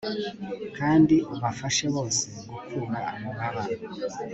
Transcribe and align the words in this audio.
kandi 0.77 1.15
ubafashe 1.33 1.85
bose 1.95 2.25
gukura 2.49 2.97
amababa 3.13 3.63